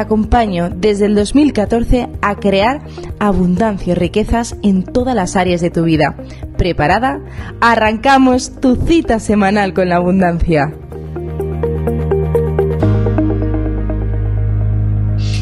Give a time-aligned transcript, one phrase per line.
[0.00, 2.80] acompaño desde el 2014 a crear
[3.18, 6.16] abundancia y riquezas en todas las áreas de tu vida.
[6.56, 7.20] ¿Preparada?
[7.60, 10.72] Arrancamos tu cita semanal con la abundancia.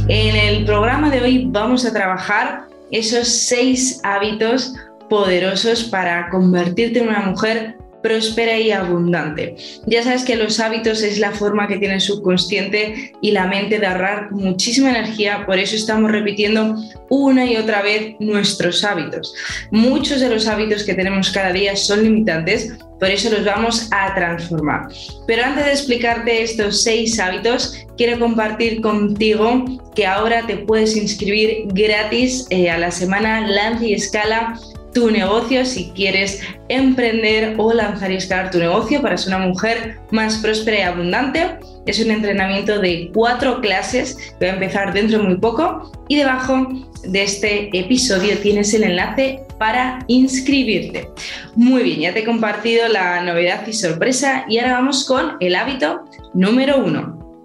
[0.09, 4.75] En el programa de hoy vamos a trabajar esos seis hábitos
[5.11, 9.57] poderosos para convertirte en una mujer próspera y abundante.
[9.87, 13.79] Ya sabes que los hábitos es la forma que tiene el subconsciente y la mente
[13.79, 16.77] de ahorrar muchísima energía, por eso estamos repitiendo
[17.11, 19.35] una y otra vez nuestros hábitos.
[19.71, 24.15] Muchos de los hábitos que tenemos cada día son limitantes, por eso los vamos a
[24.15, 24.89] transformar.
[25.27, 31.65] Pero antes de explicarte estos seis hábitos, quiero compartir contigo que ahora te puedes inscribir
[31.69, 34.59] gratis eh, a la semana Lance y Escala
[34.99, 39.97] tu negocio si quieres emprender o lanzar y escalar tu negocio para ser una mujer
[40.11, 41.59] más próspera y abundante.
[41.87, 46.17] Es un entrenamiento de cuatro clases que va a empezar dentro de muy poco y
[46.17, 46.67] debajo
[47.05, 51.09] de este episodio tienes el enlace para inscribirte.
[51.55, 55.55] Muy bien, ya te he compartido la novedad y sorpresa y ahora vamos con el
[55.55, 56.05] hábito
[56.35, 57.45] número uno,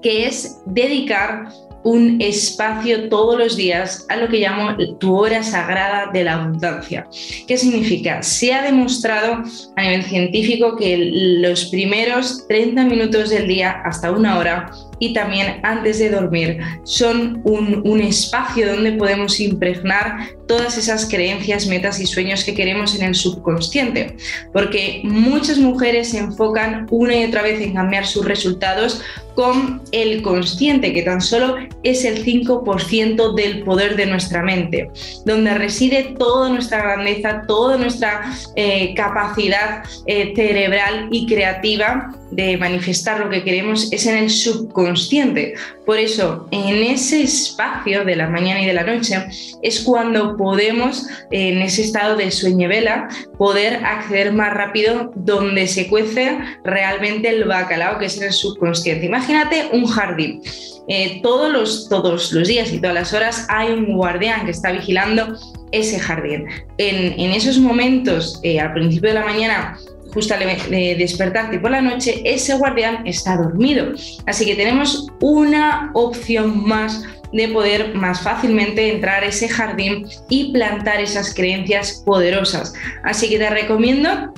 [0.00, 1.48] que es dedicar
[1.84, 7.06] un espacio todos los días a lo que llamo tu hora sagrada de la abundancia.
[7.46, 8.22] ¿Qué significa?
[8.22, 9.42] Se ha demostrado
[9.76, 10.96] a nivel científico que
[11.40, 17.40] los primeros 30 minutos del día hasta una hora y también antes de dormir son
[17.44, 23.14] un, espacio donde podemos impregnar todas esas creencias, metas y sueños que queremos en el
[23.14, 24.16] subconsciente.
[24.52, 29.00] Porque muchas mujeres se enfocan una y otra vez en cambiar sus resultados
[29.34, 34.90] con el consciente, que tan solo es el 5% del poder de nuestra mente,
[35.24, 43.20] donde reside toda nuestra grandeza, toda nuestra eh, capacidad eh, cerebral y creativa de manifestar
[43.20, 44.83] lo que queremos es en el subconsciente.
[45.86, 49.26] Por eso, en ese espacio de la mañana y de la noche
[49.62, 53.08] es cuando podemos, en ese estado de sueño vela,
[53.38, 59.06] poder acceder más rápido donde se cuece realmente el bacalao, que es en el subconsciente.
[59.06, 60.42] Imagínate un jardín.
[60.86, 64.70] Eh, todos, los, todos los días y todas las horas hay un guardián que está
[64.70, 65.38] vigilando
[65.72, 66.46] ese jardín.
[66.78, 69.78] En, esos momentos, eh, al principio de la mañana,
[70.12, 73.92] justo al despertarte por la noche, ese guardián está dormido.
[74.26, 80.52] Así que tenemos una opción más de poder más fácilmente entrar a ese jardín y
[80.52, 82.74] plantar esas creencias poderosas.
[83.02, 84.32] Así que te recomiendo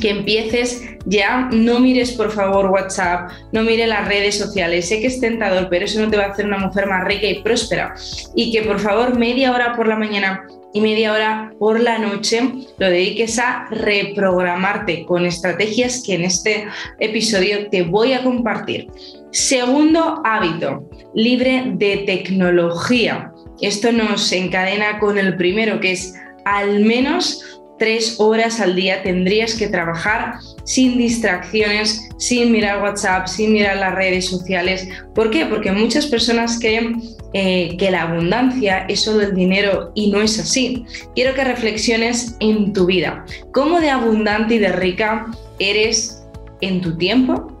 [0.00, 5.06] que empieces ya, no mires por favor WhatsApp, no mires las redes sociales, sé que
[5.06, 7.94] es tentador, pero eso no te va a hacer una mujer más rica y próspera.
[8.34, 12.52] Y que por favor media hora por la mañana y media hora por la noche
[12.78, 16.66] lo dediques a reprogramarte con estrategias que en este
[16.98, 18.88] episodio te voy a compartir.
[19.30, 23.32] Segundo hábito, libre de tecnología.
[23.60, 26.14] Esto nos encadena con el primero, que es
[26.44, 33.52] al menos tres horas al día tendrías que trabajar sin distracciones, sin mirar WhatsApp, sin
[33.52, 34.88] mirar las redes sociales.
[35.14, 35.46] ¿Por qué?
[35.46, 40.38] Porque muchas personas creen eh, que la abundancia es solo el dinero y no es
[40.38, 40.84] así.
[41.14, 43.24] Quiero que reflexiones en tu vida.
[43.52, 45.26] ¿Cómo de abundante y de rica
[45.58, 46.24] eres
[46.60, 47.52] en tu tiempo,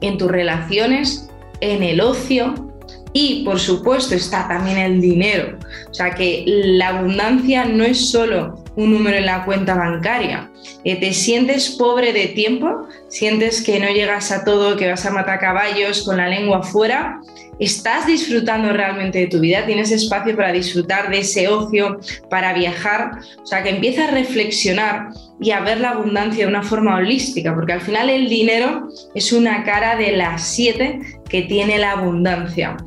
[0.00, 1.28] en tus relaciones,
[1.60, 2.70] en el ocio,
[3.12, 5.58] y por supuesto está también el dinero.
[5.90, 10.50] O sea que la abundancia no es solo un número en la cuenta bancaria.
[10.84, 12.88] Eh, ¿Te sientes pobre de tiempo?
[13.08, 17.20] ¿Sientes que no llegas a todo, que vas a matar caballos con la lengua fuera?
[17.58, 19.66] ¿Estás disfrutando realmente de tu vida?
[19.66, 22.00] ¿Tienes espacio para disfrutar de ese ocio,
[22.30, 23.20] para viajar?
[23.42, 25.08] O sea, que empieza a reflexionar
[25.38, 29.32] y a ver la abundancia de una forma holística, porque al final el dinero es
[29.32, 32.78] una cara de las siete que tiene la abundancia.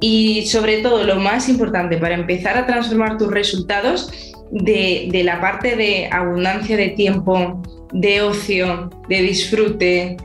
[0.00, 5.76] Y sobre todo, lo más importante para empezar a transformar tus resultados de, la parte
[5.76, 7.60] de abundancia de tiempo,
[7.92, 10.16] de ocio, de disfrute,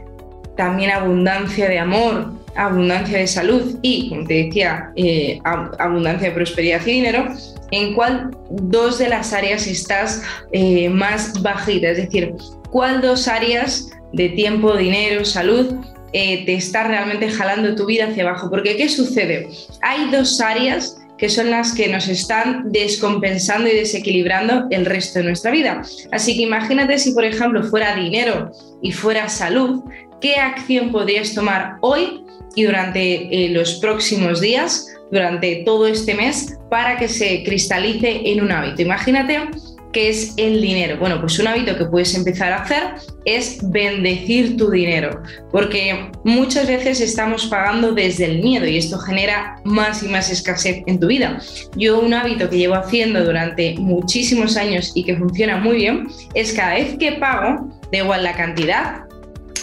[0.56, 6.82] también abundancia de amor, abundancia de salud y, como te decía, eh, abundancia de prosperidad
[6.86, 7.28] y dinero,
[7.72, 12.34] en cuál dos de las áreas estás eh, más bajita, es decir,
[12.70, 15.76] cuál dos áreas de tiempo, dinero, salud
[16.14, 18.50] eh, te está realmente jalando tu vida hacia abajo.
[18.50, 19.50] Porque ¿qué sucede?
[19.82, 25.26] Hay dos áreas que son las que nos están descompensando y desequilibrando el resto de
[25.26, 25.82] nuestra vida.
[26.12, 29.84] Así que imagínate si, por ejemplo, fuera dinero y fuera salud,
[30.22, 32.24] ¿qué acción podrías tomar hoy
[32.56, 38.42] y durante eh, los próximos días, durante todo este mes, para que se cristalice en
[38.42, 38.82] un hábito?
[38.82, 39.50] Imagínate
[39.94, 40.98] ¿Qué es el dinero?
[40.98, 42.84] Bueno, pues un hábito que puedes empezar a hacer
[43.26, 49.60] es bendecir tu dinero, porque muchas veces estamos pagando desde el miedo y esto genera
[49.64, 51.40] más y más escasez en tu vida.
[51.76, 56.54] Yo un hábito que llevo haciendo durante muchísimos años y que funciona muy bien es
[56.54, 59.07] cada vez que pago, da igual la cantidad,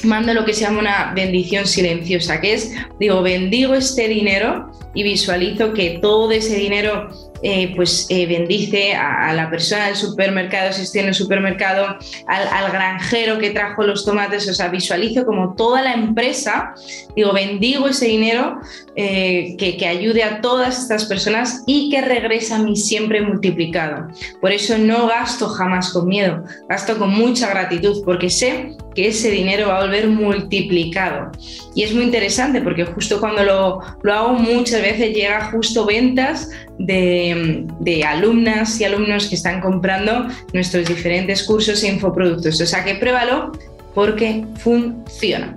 [0.05, 5.02] mando lo que se llama una bendición silenciosa, que es, digo, bendigo este dinero y
[5.02, 7.08] visualizo que todo ese dinero
[7.46, 12.73] eh, pues eh, bendice a, la persona del supermercado, si estoy en el supermercado, al,
[12.73, 16.75] granjero que trajo los tomates, o sea, visualizo como toda la empresa,
[17.14, 18.61] digo, bendigo ese dinero
[18.96, 24.08] eh, que, que, ayude a todas estas personas y que regresa a mí siempre multiplicado.
[24.41, 29.31] Por eso no gasto jamás con miedo, gasto con mucha gratitud, porque sé que ese
[29.31, 31.31] dinero va a volver multiplicado.
[31.75, 36.49] Y es muy interesante porque justo cuando lo, lo hago muchas veces llega justo ventas
[36.79, 42.61] de, alumnas y alumnos que están comprando nuestros diferentes cursos e infoproductos.
[42.61, 43.52] O sea que pruébalo
[43.94, 45.55] porque funciona.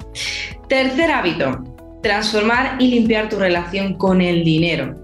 [0.68, 1.64] Tercer hábito,
[2.02, 4.96] transformar y limpiar tu relación con el dinero.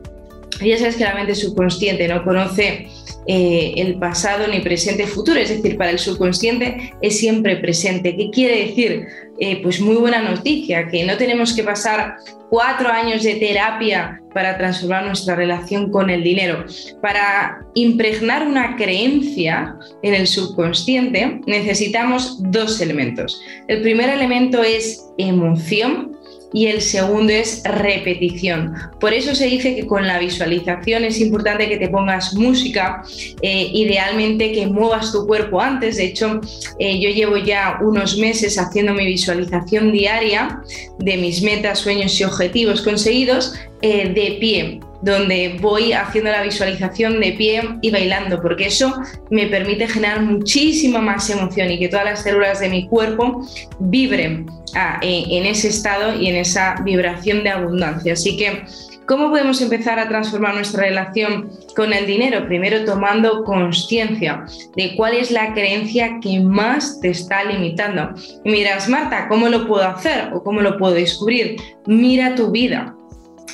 [0.62, 2.88] Ya sabes que la mente subconsciente no conoce
[3.28, 8.16] eh, el pasado ni presente futuro, es decir, para el subconsciente es siempre presente.
[8.16, 9.08] ¿Qué quiere decir?
[9.40, 12.18] Eh, pues muy buena noticia, que no tenemos que pasar
[12.50, 16.66] cuatro años de terapia para transformar nuestra relación con el dinero.
[17.02, 23.42] Para impregnar una creencia en el subconsciente necesitamos dos elementos.
[23.68, 26.13] El primer elemento es emoción
[26.54, 28.74] y el segundo es repetición.
[29.00, 33.04] Por eso se dice que con la visualización es importante que te pongas música,
[33.42, 35.98] eh, idealmente que muevas tu cuerpo antes.
[35.98, 36.40] De hecho,
[36.80, 40.62] eh, yo llevo ya unos meses haciendo mi visualización diaria
[41.00, 47.20] de mis metas, sueños y objetivos conseguidos eh, de pie donde voy haciendo la visualización
[47.20, 48.94] de pie y bailando, porque eso
[49.30, 53.46] me permite generar muchísima más emoción y que todas las células de mi cuerpo
[53.80, 58.14] vibren ah, en ese estado y en esa vibración de abundancia.
[58.14, 58.64] Así que,
[59.06, 62.48] ¿cómo podemos empezar a transformar nuestra relación con el dinero?
[62.48, 64.46] Primero tomando conciencia
[64.78, 68.12] de cuál es la creencia que más te está limitando.
[68.46, 71.58] Y miras, Marta, ¿cómo lo puedo hacer o cómo lo puedo descubrir?
[71.86, 72.96] Mira tu vida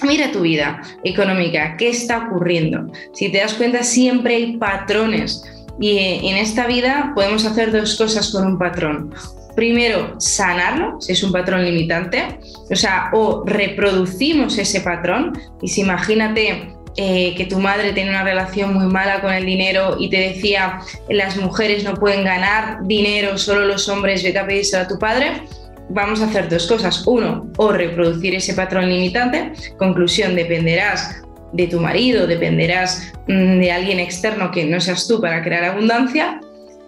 [0.03, 2.91] Mira tu vida económica, ¿qué está ocurriendo?
[3.13, 5.43] Si te das cuenta, siempre hay patrones
[5.79, 5.97] y
[6.27, 9.13] en esta vida podemos hacer dos cosas con un patrón.
[9.55, 12.39] Primero, sanarlo, si es un patrón limitante,
[12.69, 15.37] o sea, o reproducimos ese patrón.
[15.61, 19.95] Y si imagínate eh, que tu madre tiene una relación muy mala con el dinero
[19.99, 24.83] y te decía, las mujeres no pueden ganar dinero, solo los hombres, vete a pedírselo
[24.83, 25.43] a tu padre,
[25.89, 27.05] vamos a hacer dos cosas.
[27.07, 29.53] Uno, o reproducir ese patrón limitante.
[29.77, 31.21] Conclusión, dependerás
[31.53, 36.39] de tu marido, dependerás mm, de alguien externo que no seas tú para crear abundancia.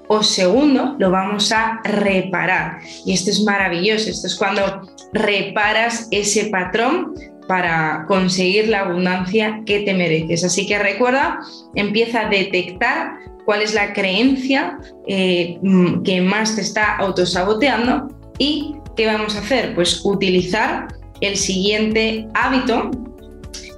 [0.08, 2.80] O segundo, lo vamos a reparar.
[3.06, 4.10] Y esto es maravilloso.
[4.10, 4.82] Esto es cuando
[5.14, 7.14] reparas ese patrón
[7.48, 10.44] para conseguir la abundancia que te mereces.
[10.44, 11.40] Así que recuerda,
[11.76, 13.14] empieza a detectar
[13.46, 14.78] cuál es la creencia
[15.08, 19.76] eh, mm, que más te está autosaboteando y ¿qué vamos a hacer?
[19.76, 20.88] Pues utilizar
[21.22, 22.90] el siguiente hábito,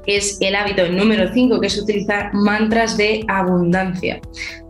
[0.05, 4.21] que es el hábito número 5, que es utilizar mantras de abundancia.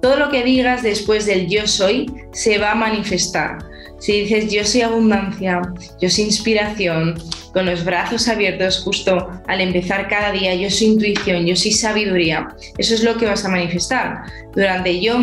[0.02, 3.60] Todo lo que digas después del yo soy se va a manifestar.
[4.04, 5.62] Si dices yo soy abundancia,
[6.02, 7.16] yo soy inspiración,
[7.54, 12.50] con los brazos abiertos justo al empezar cada día, yo soy intuición, yo soy sabiduría,
[12.78, 14.24] eso es lo que vas a manifestar.
[14.54, 15.18] Durante yo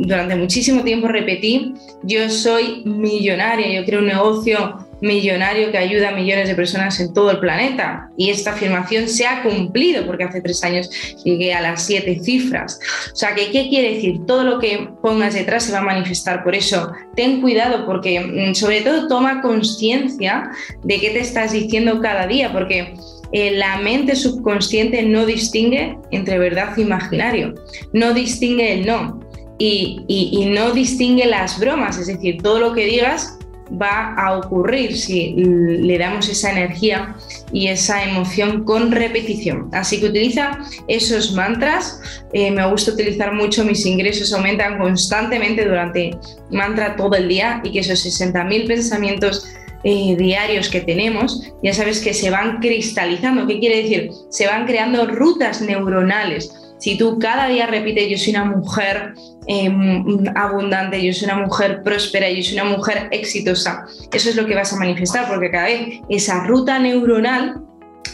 [0.00, 6.12] durante muchísimo tiempo repetí, yo soy millonaria, yo creo un negocio millonario que ayuda a
[6.12, 8.10] millones de personas en todo el planeta.
[8.16, 10.90] Y esta afirmación se ha cumplido porque hace tres años
[11.24, 12.78] llegué a las siete cifras.
[13.12, 14.20] O sea, que, ¿qué quiere decir?
[14.26, 16.44] Todo lo que pongas detrás se va a manifestar.
[16.44, 20.50] Por eso, ten cuidado porque mm, sobre todo toma conciencia
[20.82, 22.94] de qué te estás diciendo cada día, porque
[23.32, 27.54] eh, la mente subconsciente no distingue entre verdad e imaginario,
[27.92, 29.20] no distingue el no.
[29.58, 33.38] Y, y no distingue las bromas, es decir, todo lo que digas
[33.70, 37.16] va a ocurrir si le damos esa energía
[37.52, 39.68] y esa emoción con repetición.
[39.72, 40.58] Así que utiliza
[40.88, 42.00] esos mantras.
[42.32, 46.16] Eh, me gusta utilizar mucho, mis ingresos aumentan constantemente durante
[46.50, 49.46] mantra todo el día y que esos 60.000 pensamientos
[49.84, 53.46] eh, diarios que tenemos, ya sabes que se van cristalizando.
[53.46, 54.10] ¿Qué quiere decir?
[54.30, 56.50] Se van creando rutas neuronales.
[56.78, 59.14] Si tú cada día repites, yo soy una mujer
[59.46, 64.46] em, abundante, yo soy una mujer próspera, yo soy una mujer exitosa, eso es lo
[64.46, 67.66] que vas a manifestar, porque cada vez esa ruta neuronal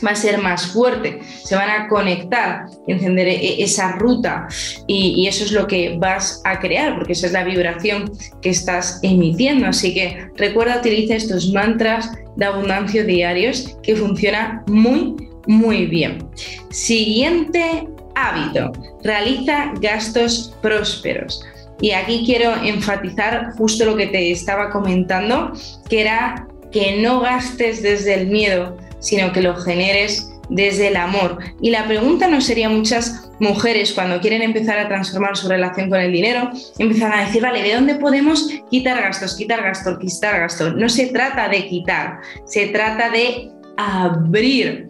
[0.05, 4.49] va a ser más fuerte, se van a conectar, encender e, esa ruta
[4.87, 8.99] y, eso es lo que vas a crear, porque esa es la vibración que estás
[9.03, 9.67] emitiendo.
[9.67, 15.17] Así que recuerda, utiliza estos mantras de abundancia diarios que funciona muy,
[15.47, 16.29] muy bien.
[16.71, 21.45] Siguiente hábito, realiza gastos prósperos.
[21.81, 25.53] Y aquí quiero enfatizar justo lo que te estaba comentando,
[25.89, 31.39] que era que no gastes desde el miedo, sino que lo generes desde el amor.
[31.61, 36.01] Y la pregunta no sería muchas mujeres cuando quieren empezar a transformar su relación con
[36.01, 40.77] el dinero, empiezan a decir, vale, ¿de dónde podemos quitar gastos, quitar gastos, quitar gastos?
[40.77, 44.89] No se trata de quitar, se trata de abrir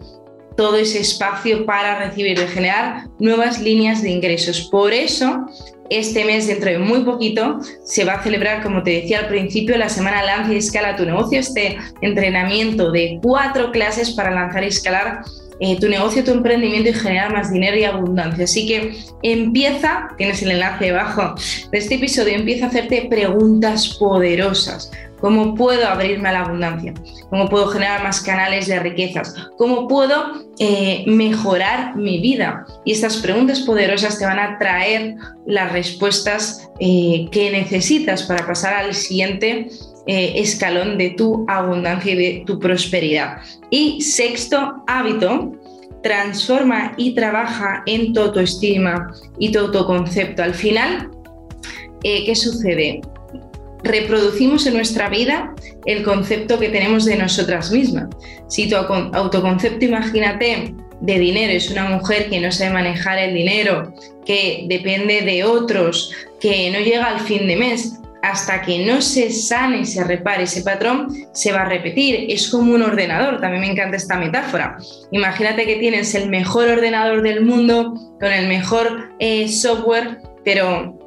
[0.55, 4.67] todo ese espacio para recibir, de generar nuevas líneas de ingresos.
[4.71, 5.45] Por eso,
[5.89, 9.77] este mes, dentro de muy poquito, se va a celebrar, como te decía al principio,
[9.77, 14.67] la semana Lanza y Escala tu negocio, este entrenamiento de cuatro clases para lanzar y
[14.67, 15.21] escalar
[15.59, 18.45] eh, tu negocio, tu emprendimiento y generar más dinero y abundancia.
[18.45, 21.35] Así que empieza, tienes el enlace debajo
[21.71, 24.91] de este episodio, empieza a hacerte preguntas poderosas
[25.23, 26.93] ¿Cómo puedo abrirme a la abundancia?
[27.29, 29.33] ¿Cómo puedo generar más canales de riquezas?
[29.57, 32.65] ¿Cómo puedo eh, mejorar mi vida?
[32.83, 35.15] Y estas preguntas poderosas te van a traer
[35.45, 39.69] las respuestas eh, que necesitas para pasar al siguiente
[40.07, 43.37] eh, escalón de tu abundancia y de tu prosperidad.
[43.69, 45.53] Y sexto hábito,
[46.01, 50.43] transforma y trabaja en tu autoestima y tu autoconcepto.
[50.43, 51.11] Al final,
[52.01, 52.99] ¿qué sucede?
[53.83, 55.53] Reproducimos en nuestra vida
[55.85, 58.07] el concepto que tenemos de nosotras mismas.
[58.47, 63.93] Si tu autoconcepto, imagínate, de dinero es una mujer que no sabe manejar el dinero,
[64.25, 69.29] que depende de otros, que no llega al fin de mes, hasta que no se
[69.31, 72.27] sane y se repare ese patrón, se va a repetir.
[72.29, 74.77] Es como un ordenador, también me encanta esta metáfora.
[75.11, 81.02] Imagínate que tienes el mejor ordenador del mundo, con el mejor eh, software, pero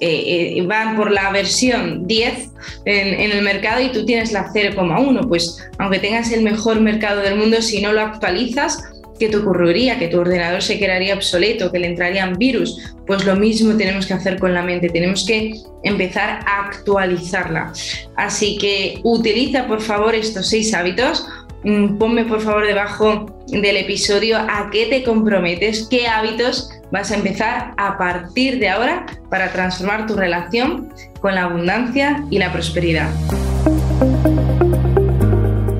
[0.00, 2.50] eh, eh, van por la versión 10
[2.86, 7.36] en, el mercado y tú tienes la 0,1, pues aunque tengas el mejor mercado del
[7.36, 8.82] mundo, si no lo actualizas,
[9.18, 9.98] ¿qué te ocurriría?
[9.98, 12.94] Que tu ordenador se quedaría obsoleto, que le entrarían virus.
[13.06, 15.52] Pues lo mismo tenemos que hacer con la mente, tenemos que
[15.82, 17.72] empezar a actualizarla.
[18.16, 21.26] Así que utiliza por favor estos seis hábitos.
[21.62, 27.16] Mm, ponme por favor debajo del episodio a qué te comprometes, qué hábitos vas a
[27.16, 30.88] empezar a partir de ahora para transformar tu relación
[31.20, 33.10] con la abundancia y la prosperidad.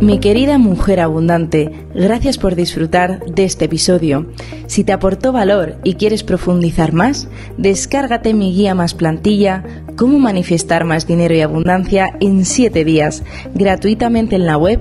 [0.00, 4.32] Mi querida mujer abundante, gracias por disfrutar de este episodio.
[4.66, 9.62] Si te aportó valor y quieres profundizar más, descárgate mi guía más plantilla,
[9.96, 13.22] cómo manifestar más dinero y abundancia en 7 días,
[13.54, 14.80] gratuitamente en la web